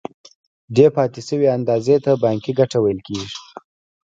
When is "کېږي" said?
3.07-3.29